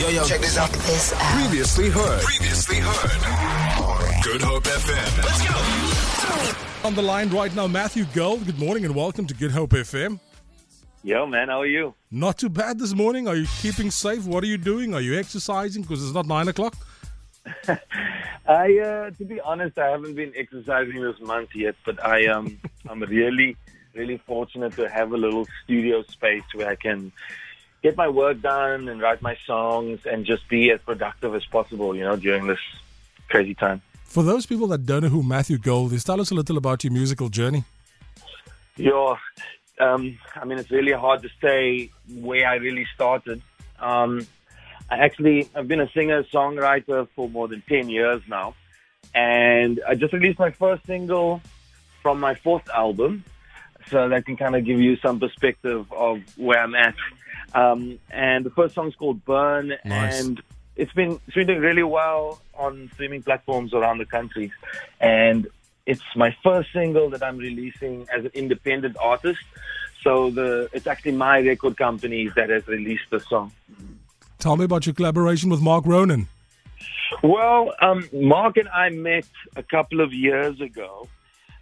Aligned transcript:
Yo, 0.00 0.08
yo, 0.08 0.24
check 0.24 0.40
this 0.40 0.56
out. 0.56 0.70
This 0.70 1.12
out. 1.12 1.20
Previously 1.38 1.90
heard. 1.90 2.22
Previously 2.22 2.76
heard. 2.76 4.24
Good 4.24 4.40
Hope 4.40 4.64
FM. 4.64 5.18
Let's 5.22 5.46
go. 6.82 6.88
On 6.88 6.94
the 6.94 7.02
line 7.02 7.28
right 7.28 7.54
now, 7.54 7.66
Matthew 7.66 8.06
Gold. 8.14 8.46
Good 8.46 8.58
morning 8.58 8.86
and 8.86 8.94
welcome 8.94 9.26
to 9.26 9.34
Good 9.34 9.50
Hope 9.50 9.72
FM. 9.72 10.18
Yo, 11.04 11.26
man, 11.26 11.48
how 11.48 11.60
are 11.60 11.66
you? 11.66 11.92
Not 12.10 12.38
too 12.38 12.48
bad 12.48 12.78
this 12.78 12.94
morning. 12.94 13.28
Are 13.28 13.36
you 13.36 13.46
keeping 13.60 13.90
safe? 13.90 14.24
What 14.24 14.42
are 14.42 14.46
you 14.46 14.56
doing? 14.56 14.94
Are 14.94 15.02
you 15.02 15.18
exercising? 15.18 15.82
Because 15.82 16.02
it's 16.02 16.14
not 16.14 16.24
nine 16.24 16.48
o'clock. 16.48 16.76
I, 18.48 18.78
uh, 18.78 19.10
to 19.10 19.24
be 19.26 19.38
honest, 19.42 19.76
I 19.76 19.88
haven't 19.88 20.14
been 20.14 20.32
exercising 20.34 20.98
this 21.02 21.20
month 21.20 21.50
yet, 21.54 21.74
but 21.84 22.02
I 22.02 22.24
um, 22.28 22.58
I'm 22.88 23.02
really, 23.02 23.54
really 23.94 24.16
fortunate 24.26 24.72
to 24.76 24.88
have 24.88 25.12
a 25.12 25.18
little 25.18 25.46
studio 25.64 26.02
space 26.04 26.44
where 26.54 26.70
I 26.70 26.76
can 26.76 27.12
get 27.82 27.96
my 27.96 28.08
work 28.08 28.40
done 28.40 28.88
and 28.88 29.00
write 29.00 29.22
my 29.22 29.36
songs 29.46 30.00
and 30.06 30.24
just 30.24 30.48
be 30.48 30.70
as 30.70 30.80
productive 30.80 31.34
as 31.34 31.44
possible, 31.46 31.96
you 31.96 32.04
know, 32.04 32.16
during 32.16 32.46
this 32.46 32.58
crazy 33.28 33.54
time. 33.54 33.80
For 34.04 34.22
those 34.22 34.44
people 34.44 34.66
that 34.68 34.86
don't 34.86 35.02
know 35.02 35.08
who 35.08 35.22
Matthew 35.22 35.58
Gold 35.58 35.92
is, 35.92 36.04
tell 36.04 36.20
us 36.20 36.30
a 36.30 36.34
little 36.34 36.56
about 36.56 36.82
your 36.84 36.92
musical 36.92 37.28
journey. 37.28 37.64
Yeah, 38.76 39.14
um, 39.80 40.18
I 40.36 40.44
mean, 40.44 40.58
it's 40.58 40.70
really 40.70 40.92
hard 40.92 41.22
to 41.22 41.30
say 41.40 41.90
where 42.14 42.46
I 42.46 42.56
really 42.56 42.86
started. 42.94 43.40
Um, 43.78 44.26
I 44.90 44.98
actually, 44.98 45.48
I've 45.54 45.68
been 45.68 45.80
a 45.80 45.90
singer 45.92 46.22
songwriter 46.24 47.08
for 47.16 47.28
more 47.28 47.48
than 47.48 47.62
10 47.68 47.88
years 47.88 48.22
now. 48.28 48.54
And 49.14 49.80
I 49.88 49.94
just 49.94 50.12
released 50.12 50.38
my 50.38 50.50
first 50.50 50.86
single 50.86 51.40
from 52.02 52.20
my 52.20 52.34
fourth 52.34 52.68
album. 52.68 53.24
So 53.88 54.08
that 54.08 54.26
can 54.26 54.36
kind 54.36 54.54
of 54.54 54.64
give 54.64 54.78
you 54.78 54.96
some 54.96 55.18
perspective 55.18 55.90
of 55.92 56.20
where 56.36 56.60
I'm 56.62 56.74
at. 56.74 56.94
Um, 57.54 57.98
and 58.10 58.44
the 58.44 58.50
first 58.50 58.74
song's 58.74 58.94
called 58.94 59.24
Burn. 59.24 59.74
Nice. 59.84 60.20
And 60.20 60.42
it's 60.76 60.92
been, 60.92 61.20
it's 61.26 61.34
been 61.34 61.46
doing 61.46 61.60
really 61.60 61.82
well 61.82 62.40
on 62.54 62.90
streaming 62.94 63.22
platforms 63.22 63.74
around 63.74 63.98
the 63.98 64.06
country. 64.06 64.52
And 65.00 65.48
it's 65.86 66.02
my 66.14 66.36
first 66.42 66.72
single 66.72 67.10
that 67.10 67.22
I'm 67.22 67.38
releasing 67.38 68.06
as 68.14 68.24
an 68.24 68.30
independent 68.34 68.96
artist. 69.00 69.42
So 70.02 70.30
the, 70.30 70.70
it's 70.72 70.86
actually 70.86 71.12
my 71.12 71.40
record 71.40 71.76
company 71.76 72.28
that 72.36 72.48
has 72.50 72.66
released 72.66 73.10
the 73.10 73.20
song. 73.20 73.52
Tell 74.38 74.56
me 74.56 74.64
about 74.64 74.86
your 74.86 74.94
collaboration 74.94 75.50
with 75.50 75.60
Mark 75.60 75.84
Ronan. 75.86 76.28
Well, 77.22 77.74
um, 77.82 78.08
Mark 78.12 78.56
and 78.56 78.68
I 78.68 78.88
met 78.90 79.26
a 79.56 79.62
couple 79.62 80.00
of 80.00 80.14
years 80.14 80.60
ago. 80.60 81.08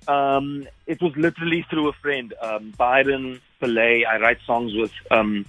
Um, 0.06 0.68
it 0.86 1.02
was 1.02 1.12
literally 1.16 1.66
through 1.68 1.88
a 1.88 1.92
friend, 1.94 2.32
um, 2.40 2.72
Byron 2.76 3.40
Pillay. 3.60 4.06
I 4.06 4.18
write 4.18 4.38
songs 4.46 4.72
with 4.74 4.92
um, 5.10 5.44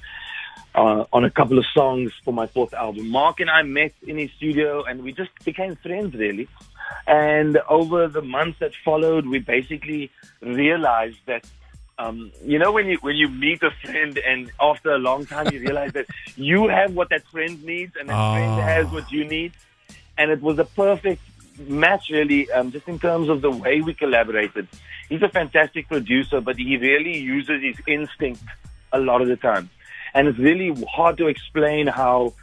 uh, 0.81 1.03
on 1.17 1.22
a 1.30 1.31
couple 1.39 1.58
of 1.61 1.66
songs 1.80 2.09
for 2.23 2.33
my 2.41 2.47
fourth 2.55 2.73
album. 2.85 3.05
Mark 3.09 3.35
and 3.44 3.49
I 3.59 3.61
met 3.80 3.94
in 4.11 4.16
his 4.23 4.31
studio, 4.39 4.69
and 4.88 4.95
we 5.08 5.11
just 5.21 5.31
became 5.49 5.73
friends, 5.86 6.11
really. 6.25 6.47
And 7.05 7.52
over 7.80 7.99
the 8.17 8.21
months 8.38 8.58
that 8.63 8.71
followed, 8.88 9.25
we 9.33 9.39
basically 9.55 10.02
realized 10.41 11.19
that 11.31 11.44
um, 12.03 12.17
you 12.52 12.58
know 12.61 12.71
when 12.71 12.86
you 12.91 12.97
when 13.08 13.17
you 13.21 13.27
meet 13.45 13.61
a 13.61 13.71
friend 13.83 14.13
and 14.31 14.41
after 14.69 14.89
a 14.91 14.97
long 15.09 15.25
time 15.33 15.45
you 15.53 15.59
realize 15.59 15.91
that 15.99 16.05
you 16.49 16.59
have 16.69 16.95
what 16.99 17.09
that 17.09 17.23
friend 17.33 17.55
needs 17.71 17.93
and 17.99 18.05
that 18.09 18.21
friend 18.36 18.53
Ah. 18.61 18.69
has 18.73 18.86
what 18.97 19.08
you 19.11 19.23
need, 19.25 19.52
and 20.17 20.31
it 20.36 20.41
was 20.41 20.58
a 20.59 20.67
perfect 20.83 21.21
match 21.86 22.05
really, 22.17 22.41
um, 22.58 22.71
just 22.71 22.88
in 22.88 22.97
terms 23.08 23.27
of 23.33 23.41
the 23.47 23.52
way 23.52 23.75
we 23.81 23.93
collaborated. 23.93 24.66
He's 25.09 25.21
a 25.30 25.30
fantastic 25.39 25.89
producer, 25.89 26.39
but 26.39 26.55
he 26.58 26.77
really 26.77 27.17
uses 27.19 27.61
his 27.69 27.77
instinct 27.97 28.43
a 28.93 28.99
lot 29.09 29.21
of 29.21 29.27
the 29.27 29.36
time, 29.36 29.69
and 30.13 30.27
it's 30.27 30.39
really 30.39 30.73
hard 30.89 31.17
to 31.17 31.27
explain 31.27 31.88
how 31.88 32.33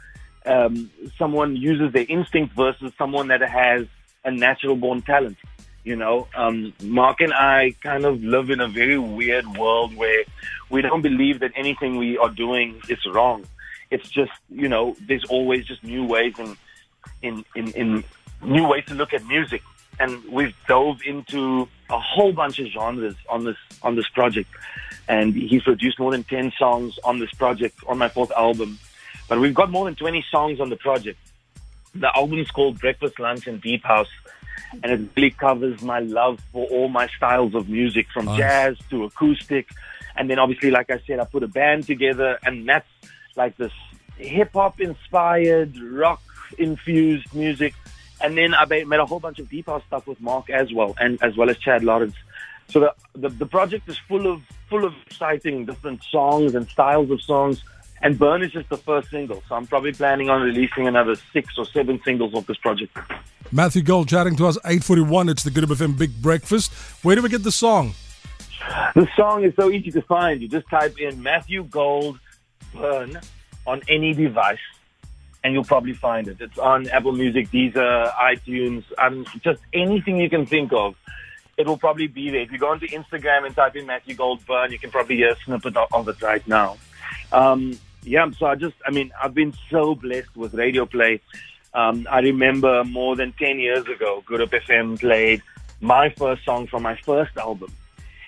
um, 0.45 0.89
someone 1.17 1.55
uses 1.55 1.91
their 1.93 2.05
instinct 2.07 2.55
versus 2.55 2.91
someone 2.97 3.27
that 3.27 3.41
has 3.41 3.85
a 4.23 4.31
natural 4.31 4.75
born 4.75 5.01
talent. 5.01 5.37
You 5.83 5.95
know, 5.95 6.27
um, 6.35 6.73
Mark 6.83 7.21
and 7.21 7.33
I 7.33 7.73
kind 7.81 8.03
of 8.03 8.21
live 8.21 8.49
in 8.49 8.59
a 8.59 8.67
very 8.67 8.97
weird 8.97 9.45
world 9.57 9.95
where 9.95 10.23
we 10.69 10.81
don't 10.81 11.01
believe 11.01 11.39
that 11.39 11.51
anything 11.55 11.97
we 11.97 12.17
are 12.17 12.29
doing 12.29 12.81
is 12.89 12.99
wrong. 13.05 13.45
It's 13.89 14.09
just, 14.09 14.33
you 14.49 14.67
know, 14.67 14.97
there's 15.07 15.23
always 15.29 15.65
just 15.65 15.83
new 15.83 16.03
ways 16.05 16.33
and 16.39 16.57
in, 17.21 17.45
in, 17.55 17.71
in 17.71 18.03
new 18.43 18.67
ways 18.67 18.83
to 18.87 18.95
look 18.95 19.13
at 19.13 19.25
music. 19.25 19.61
And 19.99 20.23
we've 20.25 20.53
dove 20.67 20.99
into 21.05 21.69
a 21.89 21.99
whole 21.99 22.33
bunch 22.33 22.59
of 22.59 22.67
genres 22.67 23.15
on 23.29 23.45
this 23.45 23.55
on 23.81 23.95
this 23.95 24.07
project. 24.09 24.49
And 25.07 25.33
he's 25.33 25.63
produced 25.63 25.99
more 25.99 26.11
than 26.11 26.23
ten 26.23 26.51
songs 26.57 26.99
on 27.03 27.19
this 27.19 27.31
project 27.31 27.77
on 27.87 27.97
my 27.97 28.09
fourth 28.09 28.31
album. 28.31 28.77
But 29.29 29.39
we've 29.39 29.53
got 29.53 29.69
more 29.71 29.85
than 29.85 29.95
twenty 29.95 30.25
songs 30.29 30.59
on 30.59 30.69
the 30.69 30.75
project. 30.75 31.19
The 31.95 32.15
album 32.15 32.39
is 32.39 32.51
called 32.51 32.79
Breakfast, 32.79 33.19
Lunch, 33.19 33.47
and 33.47 33.61
Deep 33.61 33.83
House, 33.83 34.09
and 34.83 34.91
it 34.91 35.09
really 35.15 35.31
covers 35.31 35.81
my 35.81 35.99
love 35.99 36.39
for 36.51 36.67
all 36.67 36.89
my 36.89 37.07
styles 37.07 37.55
of 37.55 37.69
music, 37.69 38.07
from 38.13 38.25
Nice. 38.25 38.37
jazz 38.37 38.77
to 38.89 39.05
acoustic, 39.05 39.69
and 40.15 40.29
then 40.29 40.39
obviously, 40.39 40.71
like 40.71 40.91
I 40.91 40.99
said, 41.07 41.19
I 41.19 41.25
put 41.25 41.43
a 41.43 41.47
band 41.47 41.85
together, 41.85 42.37
and 42.43 42.67
that's 42.67 42.87
like 43.35 43.55
this 43.57 43.71
hip 44.17 44.51
hop 44.53 44.79
inspired, 44.81 45.77
rock 45.79 46.21
infused 46.57 47.33
music, 47.33 47.73
and 48.21 48.37
then 48.37 48.53
I 48.53 48.65
made 48.65 48.99
a 48.99 49.05
whole 49.05 49.19
bunch 49.19 49.39
of 49.39 49.49
deep 49.49 49.67
house 49.67 49.83
stuff 49.87 50.07
with 50.07 50.19
Mark 50.21 50.49
as 50.49 50.71
well, 50.73 50.95
and 50.99 51.21
as 51.23 51.37
well 51.37 51.49
as 51.49 51.57
Chad 51.57 51.83
Lawrence. 51.83 52.15
So 52.69 52.79
the, 52.79 52.93
the 53.15 53.29
the 53.29 53.45
project 53.45 53.87
is 53.89 53.97
full 53.97 54.27
of 54.27 54.41
full 54.69 54.85
of 54.85 54.93
exciting 55.05 55.65
different 55.65 56.03
songs 56.03 56.55
and 56.55 56.67
styles 56.67 57.09
of 57.11 57.21
songs. 57.21 57.63
And 58.01 58.19
Burn 58.19 58.43
is 58.43 58.51
just 58.51 58.69
the 58.69 58.77
first 58.77 59.09
single, 59.09 59.41
so 59.49 59.55
I'm 59.55 59.65
probably 59.65 59.91
planning 59.91 60.29
on 60.29 60.41
releasing 60.41 60.87
another 60.87 61.15
six 61.33 61.57
or 61.57 61.65
seven 61.65 61.99
singles 62.05 62.35
of 62.35 62.45
this 62.45 62.57
project. 62.57 62.95
Matthew 63.51 63.81
Gold 63.81 64.07
chatting 64.07 64.35
to 64.35 64.45
us 64.45 64.55
841. 64.57 65.29
It's 65.29 65.43
the 65.43 65.49
Good 65.49 65.63
FM 65.63 65.97
Big 65.97 66.21
Breakfast. 66.21 66.71
Where 67.03 67.15
do 67.15 67.23
we 67.23 67.29
get 67.29 67.43
the 67.43 67.51
song? 67.51 67.93
The 68.93 69.07
song 69.15 69.43
is 69.43 69.53
so 69.55 69.71
easy 69.71 69.89
to 69.91 70.01
find. 70.03 70.41
You 70.41 70.47
just 70.47 70.69
type 70.69 70.99
in 70.99 71.23
Matthew 71.23 71.63
Gold 71.63 72.19
Burn 72.73 73.19
on 73.65 73.81
any 73.87 74.13
device, 74.13 74.59
and 75.47 75.53
you'll 75.53 75.63
probably 75.63 75.93
find 75.93 76.27
it. 76.27 76.41
It's 76.41 76.57
on 76.57 76.89
Apple 76.89 77.13
Music, 77.13 77.49
Deezer, 77.49 78.13
iTunes, 78.15 78.83
um, 78.97 79.25
just 79.41 79.61
anything 79.71 80.17
you 80.17 80.29
can 80.29 80.45
think 80.45 80.73
of. 80.73 80.93
It 81.55 81.65
will 81.65 81.77
probably 81.77 82.07
be 82.07 82.29
there. 82.29 82.41
If 82.41 82.51
you 82.51 82.57
go 82.57 82.67
onto 82.67 82.85
Instagram 82.87 83.45
and 83.45 83.55
type 83.55 83.77
in 83.77 83.85
Matthew 83.85 84.13
Gold 84.13 84.45
Burn, 84.45 84.73
you 84.73 84.77
can 84.77 84.91
probably 84.91 85.15
hear 85.15 85.29
a 85.29 85.37
snippet 85.45 85.77
of 85.77 86.09
it 86.09 86.21
right 86.21 86.45
now. 86.49 86.75
Um, 87.31 87.79
yeah, 88.03 88.29
so 88.37 88.47
I 88.47 88.55
just, 88.55 88.75
I 88.85 88.91
mean, 88.91 89.13
I've 89.23 89.33
been 89.33 89.53
so 89.69 89.95
blessed 89.95 90.35
with 90.35 90.53
radio 90.53 90.85
play. 90.85 91.21
Um, 91.73 92.05
I 92.11 92.19
remember 92.19 92.83
more 92.83 93.15
than 93.15 93.31
10 93.31 93.57
years 93.57 93.87
ago, 93.87 94.21
Good 94.25 94.51
FM 94.51 94.99
played 94.99 95.41
my 95.79 96.09
first 96.09 96.43
song 96.43 96.67
from 96.67 96.83
my 96.83 96.97
first 97.05 97.37
album. 97.37 97.71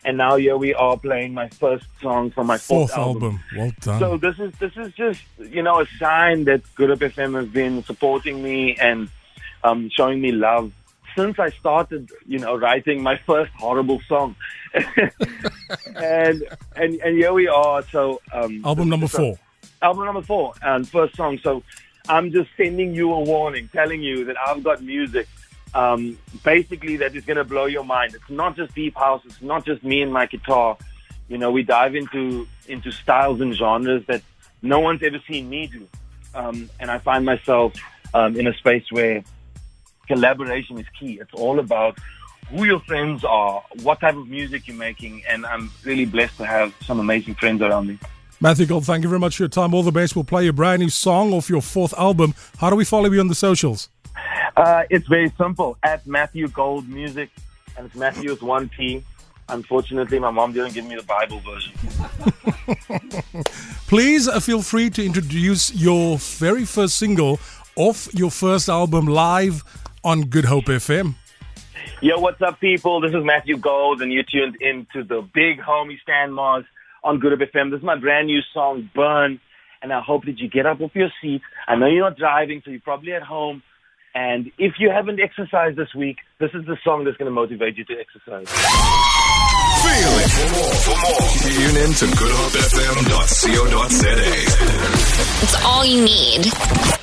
And 0.05 0.17
now 0.17 0.37
here 0.37 0.57
we 0.57 0.73
are 0.73 0.97
playing 0.97 1.33
my 1.33 1.49
first 1.49 1.85
song 2.01 2.31
from 2.31 2.47
my 2.47 2.57
fourth, 2.57 2.91
Fourth 2.91 2.99
album. 2.99 3.39
Well 3.55 3.71
done. 3.81 3.99
So 3.99 4.17
this 4.17 4.39
is 4.39 4.53
this 4.59 4.71
is 4.77 4.93
just 4.93 5.21
you 5.37 5.61
know 5.61 5.81
a 5.81 5.85
sign 5.99 6.45
that 6.45 6.61
Good 6.75 6.89
Hope 6.89 6.99
FM 6.99 7.35
has 7.35 7.49
been 7.49 7.83
supporting 7.83 8.41
me 8.41 8.77
and 8.77 9.09
um, 9.63 9.89
showing 9.93 10.21
me 10.21 10.31
love 10.31 10.71
since 11.15 11.39
I 11.39 11.49
started, 11.49 12.11
you 12.25 12.39
know, 12.39 12.55
writing 12.55 13.03
my 13.03 13.17
first 13.25 13.51
horrible 13.57 14.01
song. 14.07 14.35
and 14.73 16.43
and 16.75 16.95
and 16.95 17.17
here 17.17 17.33
we 17.33 17.47
are. 17.47 17.83
So 17.91 18.21
um, 18.31 18.63
album 18.65 18.89
number 18.89 19.07
four. 19.07 19.37
album 19.81 20.05
number 20.05 20.21
four 20.21 20.53
and 20.61 20.87
first 20.87 21.15
song. 21.15 21.39
So 21.43 21.63
I'm 22.07 22.31
just 22.31 22.49
sending 22.55 22.93
you 22.93 23.11
a 23.11 23.19
warning, 23.19 23.69
telling 23.73 24.01
you 24.01 24.25
that 24.25 24.37
I've 24.47 24.63
got 24.63 24.81
music. 24.81 25.27
Um, 25.73 26.17
basically, 26.43 26.97
that 26.97 27.15
is 27.15 27.25
going 27.25 27.37
to 27.37 27.43
blow 27.43 27.65
your 27.65 27.83
mind. 27.83 28.15
It's 28.15 28.29
not 28.29 28.55
just 28.55 28.73
deep 28.73 28.95
house. 28.97 29.21
It's 29.25 29.41
not 29.41 29.65
just 29.65 29.83
me 29.83 30.01
and 30.01 30.11
my 30.11 30.25
guitar. 30.25 30.77
You 31.27 31.37
know, 31.37 31.51
we 31.51 31.63
dive 31.63 31.95
into 31.95 32.47
into 32.67 32.91
styles 32.91 33.39
and 33.41 33.53
genres 33.55 34.03
that 34.07 34.21
no 34.61 34.79
one's 34.79 35.03
ever 35.03 35.21
seen 35.27 35.49
me 35.49 35.67
do. 35.67 35.87
Um, 36.33 36.69
and 36.79 36.89
I 36.91 36.97
find 36.99 37.25
myself 37.25 37.73
um, 38.13 38.35
in 38.35 38.47
a 38.47 38.53
space 38.53 38.85
where 38.91 39.23
collaboration 40.07 40.79
is 40.79 40.85
key. 40.99 41.19
It's 41.19 41.33
all 41.33 41.59
about 41.59 41.97
who 42.49 42.63
your 42.65 42.79
friends 42.81 43.23
are, 43.23 43.63
what 43.83 43.99
type 43.99 44.15
of 44.15 44.27
music 44.27 44.67
you're 44.67 44.75
making, 44.75 45.23
and 45.27 45.45
I'm 45.45 45.71
really 45.83 46.05
blessed 46.05 46.37
to 46.37 46.45
have 46.45 46.73
some 46.83 46.99
amazing 46.99 47.35
friends 47.35 47.61
around 47.61 47.87
me. 47.87 47.99
Matthew 48.41 48.65
Gold, 48.65 48.85
thank 48.85 49.03
you 49.03 49.09
very 49.09 49.19
much 49.19 49.37
for 49.37 49.43
your 49.43 49.49
time. 49.49 49.73
All 49.73 49.83
the 49.83 49.91
best. 49.91 50.15
We'll 50.15 50.23
play 50.23 50.45
your 50.45 50.53
brand 50.53 50.81
new 50.81 50.89
song 50.89 51.33
off 51.33 51.49
your 51.49 51.61
fourth 51.61 51.93
album. 51.97 52.33
How 52.57 52.69
do 52.69 52.75
we 52.75 52.85
follow 52.85 53.11
you 53.11 53.19
on 53.19 53.27
the 53.27 53.35
socials? 53.35 53.89
Uh, 54.59 54.83
it's 54.89 55.07
very 55.07 55.31
simple. 55.37 55.77
At 55.83 56.05
Matthew 56.05 56.49
Gold 56.49 56.89
Music, 56.89 57.29
and 57.77 57.85
it's 57.85 57.95
Matthew 57.95 58.29
with 58.29 58.41
one 58.41 58.69
T. 58.75 59.01
Unfortunately, 59.47 60.19
my 60.19 60.31
mom 60.31 60.51
didn't 60.51 60.73
give 60.73 60.83
me 60.83 60.97
the 60.97 61.03
Bible 61.03 61.39
version. 61.39 61.71
Please 63.87 64.27
uh, 64.27 64.41
feel 64.41 64.61
free 64.61 64.89
to 64.89 65.05
introduce 65.05 65.73
your 65.73 66.17
very 66.17 66.65
first 66.65 66.97
single 66.97 67.39
off 67.77 68.13
your 68.13 68.29
first 68.29 68.67
album 68.67 69.05
live 69.05 69.63
on 70.03 70.23
Good 70.23 70.43
Hope 70.43 70.65
FM. 70.65 71.15
Yo, 72.01 72.19
what's 72.19 72.41
up, 72.41 72.59
people? 72.59 72.99
This 72.99 73.13
is 73.13 73.23
Matthew 73.23 73.55
Gold, 73.55 74.01
and 74.01 74.11
you're 74.11 74.23
tuned 74.23 74.57
into 74.59 75.05
the 75.05 75.21
big 75.33 75.61
homie 75.61 76.01
Stan 76.01 76.33
Mars 76.33 76.65
on 77.05 77.19
Good 77.19 77.31
Hope 77.31 77.49
FM. 77.49 77.71
This 77.71 77.77
is 77.77 77.85
my 77.85 77.95
brand 77.97 78.27
new 78.27 78.41
song, 78.53 78.89
Burn. 78.93 79.39
and 79.81 79.93
I 79.93 80.01
hope 80.01 80.25
that 80.25 80.37
you 80.37 80.49
get 80.49 80.65
up 80.65 80.81
off 80.81 80.91
your 80.95 81.11
seat. 81.21 81.41
I 81.65 81.77
know 81.77 81.85
you're 81.87 82.03
not 82.03 82.17
driving, 82.17 82.61
so 82.65 82.71
you're 82.71 82.81
probably 82.81 83.13
at 83.13 83.23
home. 83.23 83.63
And 84.15 84.51
if 84.57 84.73
you 84.79 84.89
haven't 84.89 85.19
exercised 85.19 85.77
this 85.77 85.93
week, 85.95 86.17
this 86.39 86.51
is 86.53 86.65
the 86.65 86.77
song 86.83 87.03
that's 87.05 87.17
going 87.17 87.29
to 87.29 87.31
motivate 87.31 87.77
you 87.77 87.85
to 87.85 87.93
exercise. 87.99 88.49
Feel 89.79 90.19
it. 90.19 90.29
For 90.29 90.49
more, 90.55 90.73
for 90.83 90.97
more, 90.99 91.29
tune 91.39 91.77
in 91.77 91.93
to 91.93 92.05
goodhopefm.co.za. 92.17 94.09
It's 95.41 95.55
all 95.63 95.85
you 95.85 96.03
need. 96.03 96.98